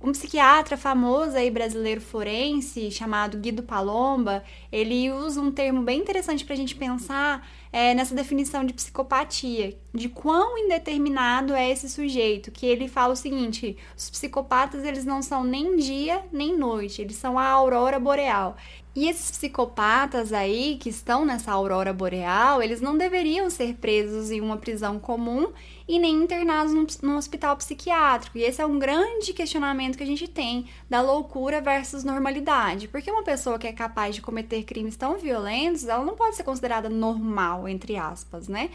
Um 0.01 0.13
psiquiatra 0.13 0.77
famoso 0.77 1.35
aí 1.35 1.51
brasileiro 1.51 1.99
forense 1.99 2.89
chamado 2.89 3.37
Guido 3.37 3.61
Palomba, 3.61 4.41
ele 4.71 5.11
usa 5.11 5.41
um 5.41 5.51
termo 5.51 5.81
bem 5.81 5.99
interessante 5.99 6.45
para 6.45 6.53
a 6.53 6.57
gente 6.57 6.73
pensar 6.73 7.45
é, 7.69 7.93
nessa 7.93 8.15
definição 8.15 8.63
de 8.63 8.73
psicopatia, 8.73 9.77
de 9.93 10.07
quão 10.07 10.57
indeterminado 10.57 11.53
é 11.53 11.69
esse 11.69 11.89
sujeito, 11.89 12.49
que 12.49 12.65
ele 12.65 12.87
fala 12.87 13.11
o 13.11 13.17
seguinte: 13.17 13.75
os 13.97 14.09
psicopatas 14.09 14.85
eles 14.85 15.03
não 15.03 15.21
são 15.21 15.43
nem 15.43 15.75
dia 15.75 16.23
nem 16.31 16.57
noite, 16.57 17.01
eles 17.01 17.17
são 17.17 17.37
a 17.37 17.45
aurora 17.45 17.99
boreal. 17.99 18.55
E 18.99 19.07
esses 19.07 19.31
psicopatas 19.31 20.33
aí 20.33 20.75
que 20.77 20.89
estão 20.89 21.23
nessa 21.23 21.53
aurora 21.53 21.93
boreal, 21.93 22.61
eles 22.61 22.81
não 22.81 22.97
deveriam 22.97 23.49
ser 23.49 23.75
presos 23.75 24.29
em 24.29 24.41
uma 24.41 24.57
prisão 24.57 24.99
comum 24.99 25.53
e 25.87 25.97
nem 25.97 26.13
internados 26.17 26.73
num, 26.73 26.85
num, 27.01 27.15
hospital 27.15 27.55
psiquiátrico. 27.55 28.37
E 28.37 28.43
esse 28.43 28.61
é 28.61 28.65
um 28.65 28.77
grande 28.77 29.31
questionamento 29.31 29.95
que 29.95 30.03
a 30.03 30.05
gente 30.05 30.27
tem 30.27 30.65
da 30.89 31.01
loucura 31.01 31.61
versus 31.61 32.03
normalidade. 32.03 32.89
Porque 32.89 33.09
uma 33.09 33.23
pessoa 33.23 33.57
que 33.57 33.67
é 33.67 33.71
capaz 33.71 34.15
de 34.15 34.21
cometer 34.21 34.63
crimes 34.63 34.97
tão 34.97 35.17
violentos, 35.17 35.87
ela 35.87 36.03
não 36.03 36.17
pode 36.17 36.35
ser 36.35 36.43
considerada 36.43 36.89
normal, 36.89 37.69
entre 37.69 37.95
aspas, 37.95 38.49
né? 38.49 38.69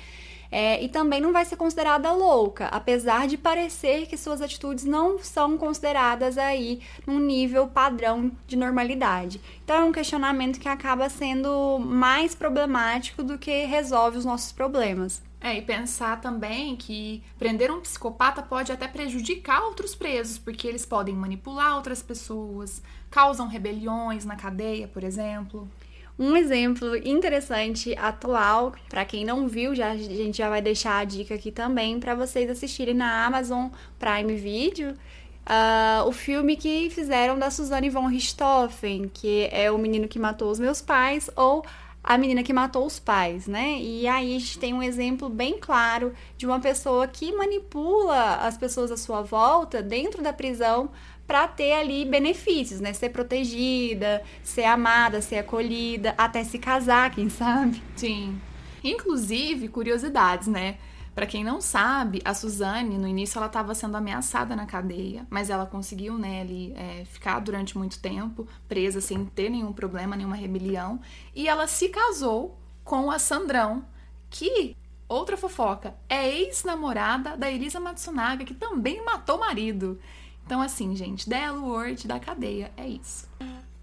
É, 0.50 0.82
e 0.82 0.88
também 0.88 1.20
não 1.20 1.32
vai 1.32 1.44
ser 1.44 1.56
considerada 1.56 2.12
louca, 2.12 2.66
apesar 2.66 3.26
de 3.26 3.36
parecer 3.36 4.06
que 4.06 4.16
suas 4.16 4.40
atitudes 4.40 4.84
não 4.84 5.18
são 5.18 5.58
consideradas 5.58 6.38
aí 6.38 6.80
num 7.06 7.18
nível 7.18 7.66
padrão 7.66 8.30
de 8.46 8.56
normalidade. 8.56 9.40
Então 9.64 9.76
é 9.76 9.84
um 9.84 9.92
questionamento 9.92 10.60
que 10.60 10.68
acaba 10.68 11.08
sendo 11.08 11.78
mais 11.78 12.34
problemático 12.34 13.22
do 13.22 13.38
que 13.38 13.64
resolve 13.64 14.18
os 14.18 14.24
nossos 14.24 14.52
problemas. 14.52 15.22
É, 15.44 15.58
e 15.58 15.60
pensar 15.60 16.22
também 16.22 16.74
que 16.74 17.22
prender 17.38 17.70
um 17.70 17.78
psicopata 17.78 18.40
pode 18.40 18.72
até 18.72 18.88
prejudicar 18.88 19.62
outros 19.64 19.94
presos, 19.94 20.38
porque 20.38 20.66
eles 20.66 20.86
podem 20.86 21.14
manipular 21.14 21.76
outras 21.76 22.02
pessoas, 22.02 22.82
causam 23.10 23.46
rebeliões 23.46 24.24
na 24.24 24.36
cadeia, 24.36 24.88
por 24.88 25.04
exemplo. 25.04 25.68
Um 26.16 26.36
exemplo 26.36 26.96
interessante, 26.96 27.92
atual, 27.98 28.72
para 28.88 29.04
quem 29.04 29.24
não 29.24 29.48
viu, 29.48 29.74
já, 29.74 29.90
a 29.90 29.96
gente 29.96 30.38
já 30.38 30.48
vai 30.48 30.62
deixar 30.62 30.98
a 30.98 31.04
dica 31.04 31.34
aqui 31.34 31.50
também 31.50 31.98
para 31.98 32.14
vocês 32.14 32.48
assistirem 32.48 32.94
na 32.94 33.26
Amazon 33.26 33.68
Prime 33.98 34.36
Video. 34.36 34.90
Uh, 34.92 36.08
o 36.08 36.12
filme 36.12 36.56
que 36.56 36.88
fizeram 36.88 37.36
da 37.36 37.50
Suzanne 37.50 37.90
von 37.90 38.06
Richthofen, 38.06 39.10
que 39.12 39.48
é 39.50 39.70
o 39.72 39.76
menino 39.76 40.06
que 40.06 40.18
matou 40.18 40.50
os 40.50 40.60
meus 40.60 40.80
pais, 40.80 41.28
ou 41.34 41.64
a 42.02 42.16
menina 42.16 42.42
que 42.42 42.52
matou 42.52 42.86
os 42.86 43.00
pais, 43.00 43.46
né? 43.46 43.78
E 43.78 44.06
aí 44.06 44.36
a 44.36 44.38
gente 44.38 44.58
tem 44.58 44.72
um 44.72 44.82
exemplo 44.82 45.28
bem 45.28 45.58
claro 45.58 46.12
de 46.36 46.46
uma 46.46 46.60
pessoa 46.60 47.08
que 47.08 47.32
manipula 47.32 48.36
as 48.36 48.56
pessoas 48.56 48.92
à 48.92 48.96
sua 48.96 49.22
volta 49.22 49.82
dentro 49.82 50.22
da 50.22 50.32
prisão 50.32 50.90
para 51.26 51.48
ter 51.48 51.72
ali 51.72 52.04
benefícios, 52.04 52.80
né? 52.80 52.92
Ser 52.92 53.10
protegida, 53.10 54.22
ser 54.42 54.64
amada, 54.64 55.22
ser 55.22 55.38
acolhida, 55.38 56.14
até 56.18 56.44
se 56.44 56.58
casar, 56.58 57.10
quem 57.10 57.28
sabe? 57.28 57.82
Sim. 57.96 58.38
Inclusive, 58.82 59.68
curiosidades, 59.68 60.46
né? 60.48 60.76
Para 61.14 61.26
quem 61.26 61.44
não 61.44 61.60
sabe, 61.60 62.20
a 62.24 62.34
Suzane, 62.34 62.98
no 62.98 63.06
início, 63.06 63.38
ela 63.38 63.46
estava 63.46 63.72
sendo 63.72 63.96
ameaçada 63.96 64.56
na 64.56 64.66
cadeia, 64.66 65.24
mas 65.30 65.48
ela 65.48 65.64
conseguiu, 65.64 66.18
né, 66.18 66.40
ali, 66.40 66.74
é, 66.76 67.04
ficar 67.04 67.38
durante 67.38 67.78
muito 67.78 68.00
tempo 68.00 68.48
presa 68.68 69.00
sem 69.00 69.24
ter 69.24 69.48
nenhum 69.48 69.72
problema, 69.72 70.16
nenhuma 70.16 70.34
rebelião. 70.34 71.00
E 71.32 71.46
ela 71.46 71.68
se 71.68 71.88
casou 71.88 72.58
com 72.82 73.12
a 73.12 73.20
Sandrão, 73.20 73.84
que, 74.28 74.76
outra 75.08 75.36
fofoca, 75.36 75.94
é 76.08 76.28
ex-namorada 76.28 77.36
da 77.36 77.48
Elisa 77.48 77.78
Matsunaga, 77.78 78.44
que 78.44 78.52
também 78.54 79.04
matou 79.04 79.36
o 79.36 79.40
marido. 79.40 80.00
Então, 80.44 80.60
assim, 80.60 80.94
gente, 80.94 81.28
Delo 81.28 81.66
Word 81.66 82.06
da 82.06 82.20
cadeia, 82.20 82.70
é 82.76 82.86
isso. 82.86 83.28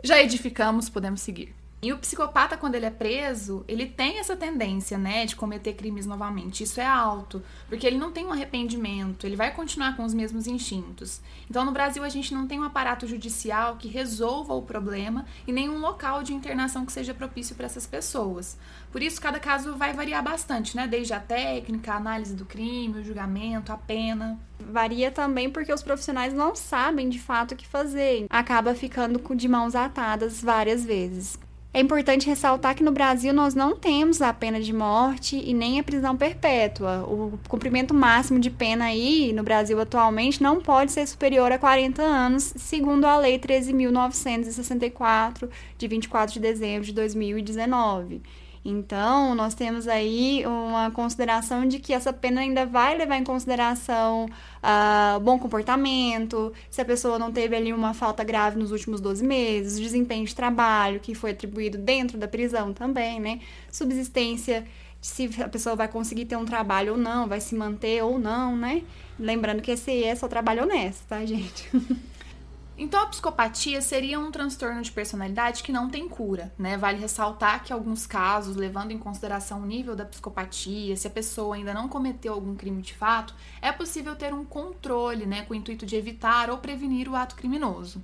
Já 0.03 0.21
edificamos, 0.21 0.89
podemos 0.89 1.21
seguir. 1.21 1.53
E 1.83 1.91
o 1.91 1.97
psicopata, 1.97 2.55
quando 2.55 2.75
ele 2.75 2.85
é 2.85 2.91
preso, 2.91 3.65
ele 3.67 3.87
tem 3.87 4.19
essa 4.19 4.35
tendência, 4.35 4.99
né, 4.99 5.25
de 5.25 5.35
cometer 5.35 5.73
crimes 5.73 6.05
novamente. 6.05 6.63
Isso 6.63 6.79
é 6.79 6.85
alto, 6.85 7.41
porque 7.67 7.87
ele 7.87 7.97
não 7.97 8.11
tem 8.11 8.23
um 8.23 8.31
arrependimento, 8.31 9.25
ele 9.25 9.35
vai 9.35 9.51
continuar 9.51 9.97
com 9.97 10.03
os 10.03 10.13
mesmos 10.13 10.45
instintos. 10.45 11.21
Então, 11.49 11.65
no 11.65 11.71
Brasil, 11.71 12.03
a 12.03 12.09
gente 12.09 12.35
não 12.35 12.45
tem 12.45 12.59
um 12.59 12.63
aparato 12.63 13.07
judicial 13.07 13.77
que 13.77 13.87
resolva 13.87 14.53
o 14.53 14.61
problema 14.61 15.25
e 15.47 15.51
nenhum 15.51 15.79
local 15.79 16.21
de 16.21 16.35
internação 16.35 16.85
que 16.85 16.91
seja 16.91 17.15
propício 17.15 17.55
para 17.55 17.65
essas 17.65 17.87
pessoas. 17.87 18.59
Por 18.91 19.01
isso, 19.01 19.19
cada 19.19 19.39
caso 19.39 19.75
vai 19.75 19.91
variar 19.91 20.23
bastante, 20.23 20.75
né, 20.75 20.87
desde 20.87 21.13
a 21.13 21.19
técnica, 21.19 21.93
a 21.93 21.97
análise 21.97 22.35
do 22.35 22.45
crime, 22.45 22.99
o 22.99 23.03
julgamento, 23.03 23.71
a 23.71 23.77
pena. 23.77 24.39
Varia 24.59 25.09
também 25.09 25.49
porque 25.49 25.73
os 25.73 25.81
profissionais 25.81 26.31
não 26.31 26.55
sabem 26.55 27.09
de 27.09 27.17
fato 27.17 27.53
o 27.53 27.57
que 27.57 27.67
fazer. 27.67 28.27
Acaba 28.29 28.75
ficando 28.75 29.19
de 29.35 29.47
mãos 29.47 29.73
atadas 29.73 30.43
várias 30.43 30.85
vezes. 30.85 31.39
É 31.73 31.79
importante 31.79 32.27
ressaltar 32.27 32.75
que 32.75 32.83
no 32.83 32.91
Brasil 32.91 33.33
nós 33.33 33.55
não 33.55 33.77
temos 33.77 34.21
a 34.21 34.33
pena 34.33 34.59
de 34.59 34.73
morte 34.73 35.37
e 35.37 35.53
nem 35.53 35.79
a 35.79 35.83
prisão 35.83 36.17
perpétua. 36.17 37.05
O 37.07 37.39
cumprimento 37.47 37.93
máximo 37.93 38.39
de 38.39 38.49
pena 38.49 38.83
aí 38.85 39.31
no 39.31 39.41
Brasil 39.41 39.79
atualmente 39.79 40.43
não 40.43 40.59
pode 40.59 40.91
ser 40.91 41.07
superior 41.07 41.49
a 41.49 41.57
40 41.57 42.01
anos, 42.01 42.53
segundo 42.57 43.05
a 43.05 43.17
Lei 43.17 43.39
13.964, 43.39 45.49
de 45.77 45.87
24 45.87 46.33
de 46.33 46.41
dezembro 46.41 46.85
de 46.85 46.91
2019. 46.91 48.21
Então, 48.63 49.33
nós 49.33 49.55
temos 49.55 49.87
aí 49.87 50.45
uma 50.45 50.91
consideração 50.91 51.65
de 51.67 51.79
que 51.79 51.93
essa 51.93 52.13
pena 52.13 52.41
ainda 52.41 52.63
vai 52.63 52.95
levar 52.95 53.17
em 53.17 53.23
consideração 53.23 54.27
uh, 54.27 55.19
bom 55.19 55.39
comportamento, 55.39 56.53
se 56.69 56.79
a 56.79 56.85
pessoa 56.85 57.17
não 57.17 57.31
teve 57.31 57.55
ali 57.55 57.73
uma 57.73 57.93
falta 57.95 58.23
grave 58.23 58.59
nos 58.59 58.71
últimos 58.71 59.01
12 59.01 59.25
meses, 59.25 59.79
desempenho 59.79 60.25
de 60.25 60.35
trabalho 60.35 60.99
que 60.99 61.15
foi 61.15 61.31
atribuído 61.31 61.79
dentro 61.79 62.19
da 62.19 62.27
prisão 62.27 62.71
também, 62.71 63.19
né? 63.19 63.39
Subsistência 63.71 64.65
se 65.01 65.27
a 65.41 65.49
pessoa 65.49 65.75
vai 65.75 65.87
conseguir 65.87 66.25
ter 66.25 66.35
um 66.35 66.45
trabalho 66.45 66.93
ou 66.93 66.97
não, 66.97 67.27
vai 67.27 67.41
se 67.41 67.55
manter 67.55 68.03
ou 68.03 68.19
não, 68.19 68.55
né? 68.55 68.83
Lembrando 69.17 69.61
que 69.61 69.71
esse 69.71 70.03
é 70.03 70.15
só 70.15 70.27
trabalho 70.27 70.63
honesto, 70.63 71.07
tá, 71.07 71.25
gente? 71.25 71.67
Então, 72.77 73.03
a 73.03 73.05
psicopatia 73.05 73.81
seria 73.81 74.19
um 74.19 74.31
transtorno 74.31 74.81
de 74.81 74.91
personalidade 74.91 75.61
que 75.61 75.71
não 75.71 75.89
tem 75.89 76.07
cura, 76.07 76.51
né? 76.57 76.77
Vale 76.77 76.99
ressaltar 76.99 77.63
que, 77.63 77.71
alguns 77.71 78.07
casos, 78.07 78.55
levando 78.55 78.91
em 78.91 78.97
consideração 78.97 79.61
o 79.61 79.65
nível 79.65 79.95
da 79.95 80.05
psicopatia, 80.05 80.95
se 80.95 81.05
a 81.05 81.11
pessoa 81.11 81.55
ainda 81.55 81.73
não 81.73 81.87
cometeu 81.87 82.33
algum 82.33 82.55
crime 82.55 82.81
de 82.81 82.93
fato, 82.93 83.35
é 83.61 83.71
possível 83.71 84.15
ter 84.15 84.33
um 84.33 84.45
controle, 84.45 85.25
né, 85.25 85.43
com 85.43 85.53
o 85.53 85.57
intuito 85.57 85.85
de 85.85 85.95
evitar 85.95 86.49
ou 86.49 86.57
prevenir 86.57 87.07
o 87.07 87.15
ato 87.15 87.35
criminoso. 87.35 88.03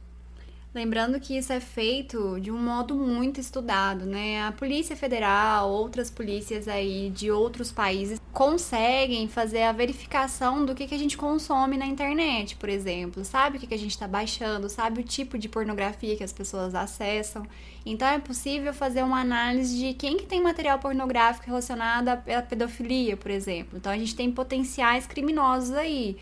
Lembrando 0.73 1.19
que 1.19 1.35
isso 1.35 1.51
é 1.51 1.59
feito 1.59 2.39
de 2.39 2.51
um 2.51 2.57
modo 2.57 2.93
muito 2.93 3.39
estudado, 3.39 4.05
né? 4.05 4.43
A 4.43 4.51
Polícia 4.51 4.95
Federal, 4.95 5.71
outras 5.71 6.11
polícias 6.11 6.67
aí 6.67 7.09
de 7.09 7.31
outros 7.31 7.71
países 7.71 8.21
conseguem 8.31 9.27
fazer 9.27 9.63
a 9.63 9.71
verificação 9.71 10.65
do 10.65 10.75
que, 10.75 10.85
que 10.85 10.93
a 10.93 10.99
gente 10.99 11.17
consome 11.17 11.77
na 11.77 11.85
internet, 11.85 12.57
por 12.57 12.69
exemplo. 12.69 13.25
Sabe 13.25 13.57
o 13.57 13.59
que, 13.59 13.65
que 13.65 13.73
a 13.73 13.79
gente 13.79 13.91
está 13.91 14.07
baixando, 14.07 14.69
sabe 14.69 15.01
o 15.01 15.03
tipo 15.03 15.37
de 15.37 15.49
pornografia 15.49 16.15
que 16.15 16.23
as 16.23 16.33
pessoas 16.33 16.75
acessam. 16.75 17.47
Então 17.85 18.07
é 18.07 18.19
possível 18.19 18.73
fazer 18.73 19.01
uma 19.03 19.21
análise 19.21 19.75
de 19.75 19.93
quem 19.93 20.17
que 20.17 20.25
tem 20.25 20.43
material 20.43 20.77
pornográfico 20.79 21.47
relacionado 21.47 22.09
à 22.09 22.41
pedofilia, 22.41 23.15
por 23.15 23.31
exemplo. 23.31 23.77
Então 23.77 23.91
a 23.91 23.97
gente 23.97 24.15
tem 24.15 24.31
potenciais 24.31 25.07
criminosos 25.07 25.71
aí 25.73 26.17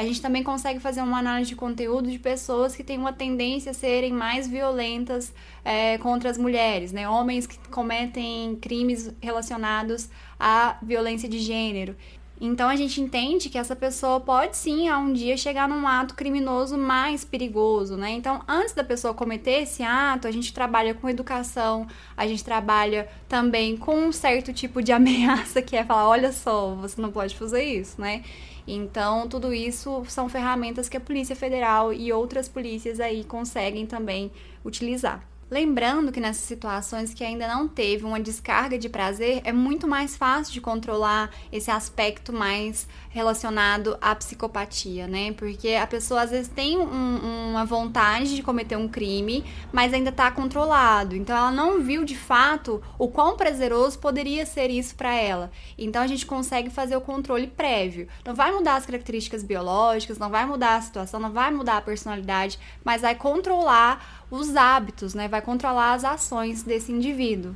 a 0.00 0.02
gente 0.02 0.22
também 0.22 0.42
consegue 0.42 0.80
fazer 0.80 1.02
uma 1.02 1.18
análise 1.18 1.50
de 1.50 1.56
conteúdo 1.56 2.10
de 2.10 2.18
pessoas 2.18 2.74
que 2.74 2.82
têm 2.82 2.96
uma 2.96 3.12
tendência 3.12 3.72
a 3.72 3.74
serem 3.74 4.14
mais 4.14 4.48
violentas 4.48 5.30
é, 5.62 5.98
contra 5.98 6.30
as 6.30 6.38
mulheres, 6.38 6.90
né? 6.90 7.06
Homens 7.06 7.46
que 7.46 7.58
cometem 7.68 8.56
crimes 8.56 9.12
relacionados 9.20 10.08
à 10.38 10.78
violência 10.82 11.28
de 11.28 11.38
gênero. 11.38 11.94
Então 12.40 12.70
a 12.70 12.76
gente 12.76 13.00
entende 13.02 13.50
que 13.50 13.58
essa 13.58 13.76
pessoa 13.76 14.18
pode 14.18 14.56
sim, 14.56 14.88
a 14.88 14.98
um 14.98 15.12
dia, 15.12 15.36
chegar 15.36 15.68
num 15.68 15.86
ato 15.86 16.14
criminoso 16.14 16.78
mais 16.78 17.22
perigoso, 17.22 17.98
né? 17.98 18.12
Então, 18.12 18.42
antes 18.48 18.72
da 18.72 18.82
pessoa 18.82 19.12
cometer 19.12 19.62
esse 19.62 19.82
ato, 19.82 20.26
a 20.26 20.30
gente 20.30 20.54
trabalha 20.54 20.94
com 20.94 21.08
educação, 21.08 21.86
a 22.16 22.26
gente 22.26 22.42
trabalha 22.42 23.08
também 23.28 23.76
com 23.76 23.94
um 23.94 24.12
certo 24.12 24.54
tipo 24.54 24.82
de 24.82 24.90
ameaça 24.92 25.60
que 25.60 25.76
é 25.76 25.84
falar, 25.84 26.08
olha 26.08 26.32
só, 26.32 26.74
você 26.76 27.00
não 27.00 27.12
pode 27.12 27.36
fazer 27.36 27.62
isso, 27.62 28.00
né? 28.00 28.24
Então, 28.66 29.28
tudo 29.28 29.52
isso 29.52 30.02
são 30.06 30.28
ferramentas 30.28 30.88
que 30.88 30.96
a 30.96 31.00
Polícia 31.00 31.36
Federal 31.36 31.92
e 31.92 32.12
outras 32.12 32.48
polícias 32.48 33.00
aí 33.00 33.24
conseguem 33.24 33.84
também 33.84 34.30
utilizar. 34.64 35.26
Lembrando 35.50 36.12
que 36.12 36.20
nessas 36.20 36.44
situações 36.44 37.12
que 37.12 37.24
ainda 37.24 37.48
não 37.48 37.66
teve 37.66 38.04
uma 38.04 38.20
descarga 38.20 38.78
de 38.78 38.88
prazer, 38.88 39.40
é 39.44 39.52
muito 39.52 39.88
mais 39.88 40.16
fácil 40.16 40.52
de 40.52 40.60
controlar 40.60 41.30
esse 41.50 41.72
aspecto 41.72 42.32
mais 42.32 42.86
relacionado 43.08 43.98
à 44.00 44.14
psicopatia, 44.14 45.08
né? 45.08 45.32
Porque 45.32 45.70
a 45.70 45.88
pessoa 45.88 46.22
às 46.22 46.30
vezes 46.30 46.46
tem 46.46 46.78
um, 46.78 47.50
uma 47.50 47.64
vontade 47.64 48.36
de 48.36 48.42
cometer 48.44 48.76
um 48.76 48.86
crime, 48.86 49.44
mas 49.72 49.92
ainda 49.92 50.10
está 50.10 50.30
controlado. 50.30 51.16
Então 51.16 51.36
ela 51.36 51.50
não 51.50 51.82
viu 51.82 52.04
de 52.04 52.16
fato 52.16 52.80
o 52.96 53.08
quão 53.08 53.36
prazeroso 53.36 53.98
poderia 53.98 54.46
ser 54.46 54.70
isso 54.70 54.94
para 54.94 55.12
ela. 55.12 55.50
Então 55.76 56.00
a 56.00 56.06
gente 56.06 56.24
consegue 56.24 56.70
fazer 56.70 56.96
o 56.96 57.00
controle 57.00 57.48
prévio. 57.48 58.06
Não 58.24 58.36
vai 58.36 58.52
mudar 58.52 58.76
as 58.76 58.86
características 58.86 59.42
biológicas, 59.42 60.16
não 60.16 60.30
vai 60.30 60.46
mudar 60.46 60.76
a 60.76 60.80
situação, 60.80 61.18
não 61.18 61.32
vai 61.32 61.50
mudar 61.50 61.78
a 61.78 61.82
personalidade, 61.82 62.56
mas 62.84 63.02
vai 63.02 63.16
controlar 63.16 64.19
os 64.30 64.56
hábitos, 64.56 65.14
né? 65.14 65.28
Vai 65.28 65.42
controlar 65.42 65.94
as 65.94 66.04
ações 66.04 66.62
desse 66.62 66.92
indivíduo. 66.92 67.54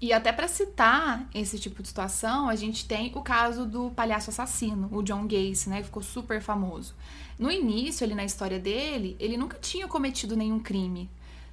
E 0.00 0.12
até 0.12 0.32
para 0.32 0.48
citar 0.48 1.28
esse 1.34 1.58
tipo 1.58 1.82
de 1.82 1.88
situação, 1.88 2.48
a 2.48 2.56
gente 2.56 2.86
tem 2.86 3.12
o 3.14 3.22
caso 3.22 3.64
do 3.64 3.90
palhaço 3.90 4.30
assassino, 4.30 4.88
o 4.92 5.02
John 5.02 5.26
Gacy, 5.26 5.68
né? 5.68 5.78
Que 5.78 5.84
ficou 5.84 6.02
super 6.02 6.40
famoso. 6.40 6.94
No 7.38 7.50
início, 7.50 8.04
ali 8.04 8.14
na 8.14 8.24
história 8.24 8.58
dele, 8.58 9.16
ele 9.18 9.36
nunca 9.36 9.58
tinha 9.58 9.88
cometido 9.88 10.36
nenhum 10.36 10.58
crime. 10.58 11.10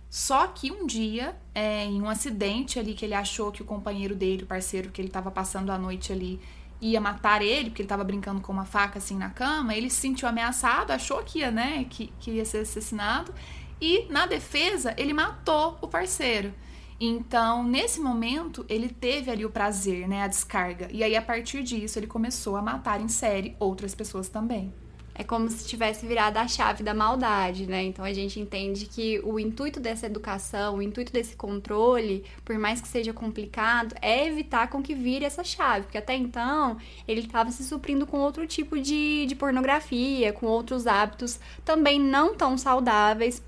Só 0.09 0.47
que 0.47 0.69
um 0.69 0.85
dia, 0.85 1.35
é, 1.55 1.85
em 1.85 2.01
um 2.01 2.09
acidente 2.09 2.77
ali 2.77 2.93
que 2.93 3.05
ele 3.05 3.13
achou 3.13 3.51
que 3.51 3.61
o 3.61 3.65
companheiro 3.65 4.13
dele, 4.13 4.43
o 4.43 4.47
parceiro 4.47 4.89
que 4.89 4.99
ele 4.99 5.07
estava 5.07 5.31
passando 5.31 5.71
a 5.71 5.77
noite 5.77 6.11
ali, 6.11 6.37
ia 6.81 6.99
matar 6.99 7.41
ele, 7.41 7.69
porque 7.69 7.81
ele 7.81 7.85
estava 7.85 8.03
brincando 8.03 8.41
com 8.41 8.51
uma 8.51 8.65
faca 8.65 8.97
assim 8.97 9.15
na 9.15 9.29
cama, 9.29 9.73
ele 9.73 9.89
se 9.89 10.01
sentiu 10.01 10.27
ameaçado, 10.27 10.91
achou 10.91 11.23
que 11.23 11.39
ia, 11.39 11.51
né, 11.51 11.85
que, 11.89 12.11
que 12.19 12.31
ia 12.31 12.43
ser 12.43 12.59
assassinado, 12.59 13.33
e 13.81 14.05
na 14.09 14.27
defesa, 14.27 14.93
ele 14.95 15.11
matou 15.11 15.77
o 15.81 15.88
parceiro. 15.88 16.53
Então, 17.00 17.63
nesse 17.63 18.00
momento, 18.00 18.63
ele 18.69 18.88
teve 18.88 19.31
ali 19.31 19.43
o 19.43 19.50
prazer, 19.50 20.07
né, 20.07 20.21
a 20.21 20.27
descarga. 20.27 20.88
E 20.91 21.03
aí, 21.03 21.15
a 21.15 21.21
partir 21.21 21.63
disso, 21.63 21.97
ele 21.97 22.05
começou 22.05 22.55
a 22.55 22.61
matar 22.61 23.01
em 23.01 23.07
série 23.07 23.55
outras 23.59 23.95
pessoas 23.95 24.29
também. 24.29 24.71
É 25.13 25.23
como 25.23 25.50
se 25.50 25.67
tivesse 25.67 26.05
virado 26.05 26.38
a 26.38 26.47
chave 26.47 26.83
da 26.83 26.93
maldade, 26.93 27.67
né? 27.67 27.83
Então 27.83 28.05
a 28.05 28.13
gente 28.13 28.39
entende 28.39 28.85
que 28.85 29.19
o 29.23 29.39
intuito 29.39 29.79
dessa 29.79 30.05
educação, 30.05 30.77
o 30.77 30.81
intuito 30.81 31.11
desse 31.11 31.35
controle, 31.35 32.23
por 32.45 32.57
mais 32.57 32.79
que 32.79 32.88
seja 32.88 33.11
complicado, 33.11 33.93
é 34.01 34.25
evitar 34.27 34.69
com 34.69 34.81
que 34.81 34.95
vire 34.95 35.25
essa 35.25 35.43
chave. 35.43 35.83
Porque 35.83 35.97
até 35.97 36.15
então 36.15 36.77
ele 37.07 37.21
estava 37.21 37.51
se 37.51 37.63
suprindo 37.63 38.07
com 38.07 38.19
outro 38.19 38.47
tipo 38.47 38.79
de, 38.79 39.25
de 39.25 39.35
pornografia, 39.35 40.31
com 40.31 40.45
outros 40.45 40.88
hábitos 40.88 41.39
também 41.65 42.00
não 42.00 42.33
tão 42.33 42.57
saudáveis 42.57 43.43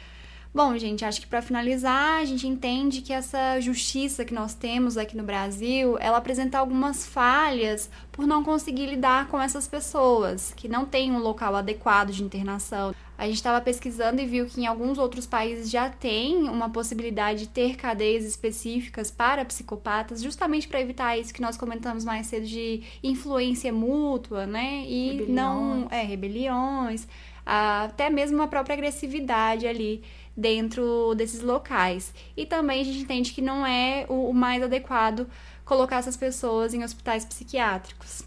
Bom, 0.54 0.78
gente, 0.78 1.04
acho 1.04 1.20
que 1.20 1.26
para 1.26 1.42
finalizar, 1.42 2.22
a 2.22 2.26
gente 2.26 2.48
entende 2.48 3.02
que 3.02 3.12
essa 3.12 3.60
justiça 3.60 4.24
que 4.24 4.36
nós 4.36 4.54
temos 4.54 4.98
aqui 4.98 5.18
no 5.18 5.24
Brasil, 5.24 5.98
ela 6.00 6.18
apresenta 6.18 6.60
algumas 6.60 7.08
falhas 7.08 7.90
por 8.12 8.28
não 8.28 8.44
conseguir 8.44 8.86
lidar 8.86 9.30
com 9.30 9.42
essas 9.42 9.68
pessoas 9.68 10.54
que 10.56 10.68
não 10.68 10.86
têm 10.86 11.12
um 11.12 11.18
local 11.18 11.56
adequado 11.56 12.12
de 12.12 12.22
internação. 12.22 12.94
A 13.18 13.26
gente 13.26 13.38
estava 13.38 13.60
pesquisando 13.62 14.22
e 14.22 14.28
viu 14.28 14.46
que 14.46 14.62
em 14.62 14.68
alguns 14.68 15.00
outros 15.00 15.26
países 15.26 15.72
já 15.72 15.90
tem 15.90 16.44
uma 16.44 16.70
possibilidade 16.70 17.40
de 17.40 17.48
ter 17.48 17.76
cadeias 17.76 18.24
específicas 18.24 19.10
para 19.10 19.44
psicopatas, 19.46 20.22
justamente 20.22 20.68
para 20.68 20.80
evitar 20.80 21.18
isso 21.18 21.34
que 21.34 21.42
nós 21.42 21.58
comentamos 21.58 22.06
mais 22.06 22.28
cedo 22.28 22.46
de 22.46 22.84
influência 23.02 23.74
mútua, 23.74 24.46
né? 24.46 24.84
E 24.86 25.14
rebeliões. 25.14 25.30
não 25.36 25.88
é 25.90 26.04
rebeliões, 26.04 27.08
até 27.46 28.10
mesmo 28.10 28.42
a 28.42 28.48
própria 28.48 28.74
agressividade 28.74 29.68
ali 29.68 30.04
dentro 30.36 31.14
desses 31.16 31.42
locais. 31.42 32.14
E 32.36 32.46
também 32.46 32.82
a 32.82 32.84
gente 32.84 33.00
entende 33.00 33.32
que 33.32 33.42
não 33.42 33.66
é 33.66 34.06
o 34.10 34.34
mais 34.34 34.62
adequado 34.64 35.28
colocar 35.64 35.98
essas 35.98 36.18
pessoas 36.18 36.74
em 36.74 36.84
hospitais 36.84 37.26
psiquiátricos. 37.26 38.24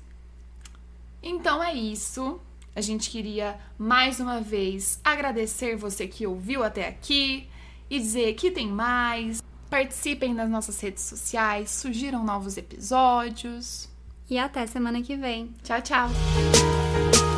Então 1.23 1.63
é 1.63 1.75
isso. 1.75 2.41
A 2.75 2.81
gente 2.81 3.11
queria 3.11 3.59
mais 3.79 4.21
uma 4.21 4.41
vez 4.41 5.01
agradecer 5.03 5.77
você 5.77 6.07
que 6.07 6.27
ouviu 6.27 6.63
até 6.63 6.87
aqui 6.87 7.49
e 7.89 7.99
dizer 7.99 8.35
que 8.35 8.51
tem 8.51 8.69
mais. 8.69 9.43
Participem 9.69 10.35
das 10.35 10.49
nossas 10.49 10.81
redes 10.81 11.03
sociais, 11.03 11.71
sugiram 11.71 12.25
novos 12.25 12.57
episódios. 12.57 13.89
E 14.29 14.39
até 14.39 14.67
semana 14.67 15.03
que 15.03 15.17
vem. 15.17 15.55
Tchau, 15.63 15.81
tchau! 15.83 17.36